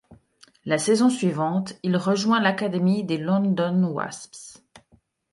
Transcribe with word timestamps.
La 0.65 0.79
saison 0.79 1.11
suivante, 1.11 1.73
il 1.83 1.95
rejoint 1.95 2.41
l'académie 2.41 3.03
des 3.03 3.19
London 3.19 3.83
Wasps. 3.85 4.63